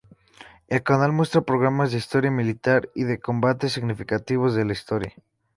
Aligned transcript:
El 0.67 0.81
canal 0.81 1.11
muestra 1.11 1.41
programas 1.45 1.91
de 1.91 1.99
historia 1.99 2.31
militar 2.31 2.89
y 2.95 3.03
de 3.03 3.19
combates 3.19 3.73
significativos 3.73 4.55
de 4.55 4.65
la 4.65 4.73
historia. 4.73 5.13